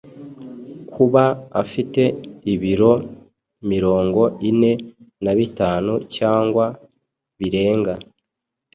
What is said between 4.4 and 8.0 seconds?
ine nabitanu cg birenga